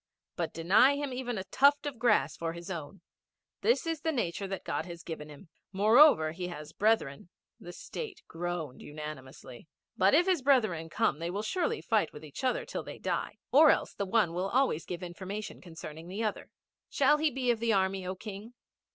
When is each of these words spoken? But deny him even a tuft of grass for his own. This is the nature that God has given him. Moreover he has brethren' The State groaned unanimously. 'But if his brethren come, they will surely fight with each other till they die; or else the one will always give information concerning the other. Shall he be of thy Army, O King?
But 0.35 0.51
deny 0.51 0.95
him 0.95 1.13
even 1.13 1.37
a 1.37 1.43
tuft 1.43 1.85
of 1.85 1.99
grass 1.99 2.35
for 2.35 2.53
his 2.53 2.71
own. 2.71 3.01
This 3.61 3.85
is 3.85 4.01
the 4.01 4.11
nature 4.11 4.47
that 4.47 4.63
God 4.65 4.87
has 4.87 5.03
given 5.03 5.29
him. 5.29 5.49
Moreover 5.71 6.31
he 6.31 6.47
has 6.47 6.73
brethren' 6.73 7.29
The 7.59 7.71
State 7.71 8.23
groaned 8.27 8.81
unanimously. 8.81 9.67
'But 9.95 10.15
if 10.15 10.25
his 10.25 10.41
brethren 10.41 10.89
come, 10.89 11.19
they 11.19 11.29
will 11.29 11.43
surely 11.43 11.81
fight 11.81 12.13
with 12.13 12.25
each 12.25 12.43
other 12.43 12.65
till 12.65 12.81
they 12.81 12.97
die; 12.97 13.37
or 13.51 13.69
else 13.69 13.93
the 13.93 14.07
one 14.07 14.33
will 14.33 14.49
always 14.49 14.85
give 14.87 15.03
information 15.03 15.61
concerning 15.61 16.07
the 16.07 16.23
other. 16.23 16.49
Shall 16.89 17.19
he 17.19 17.29
be 17.29 17.51
of 17.51 17.59
thy 17.59 17.71
Army, 17.73 18.03
O 18.07 18.15
King? 18.15 18.55